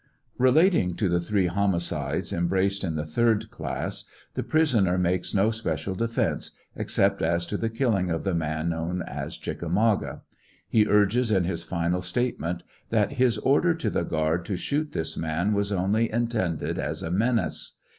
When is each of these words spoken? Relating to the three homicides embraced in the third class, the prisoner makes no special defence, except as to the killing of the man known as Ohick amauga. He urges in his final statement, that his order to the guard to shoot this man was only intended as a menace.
Relating 0.39 0.95
to 0.95 1.07
the 1.07 1.19
three 1.19 1.45
homicides 1.45 2.33
embraced 2.33 2.83
in 2.83 2.95
the 2.95 3.05
third 3.05 3.51
class, 3.51 4.03
the 4.33 4.41
prisoner 4.41 4.97
makes 4.97 5.35
no 5.35 5.51
special 5.51 5.93
defence, 5.93 6.53
except 6.75 7.21
as 7.21 7.45
to 7.45 7.55
the 7.55 7.69
killing 7.69 8.09
of 8.09 8.23
the 8.23 8.33
man 8.33 8.67
known 8.69 9.03
as 9.03 9.37
Ohick 9.37 9.61
amauga. 9.61 10.21
He 10.67 10.87
urges 10.87 11.29
in 11.29 11.43
his 11.43 11.61
final 11.61 12.01
statement, 12.01 12.63
that 12.89 13.11
his 13.11 13.37
order 13.37 13.75
to 13.75 13.91
the 13.91 14.01
guard 14.03 14.43
to 14.45 14.57
shoot 14.57 14.91
this 14.91 15.15
man 15.15 15.53
was 15.53 15.71
only 15.71 16.11
intended 16.11 16.79
as 16.79 17.03
a 17.03 17.11
menace. 17.11 17.77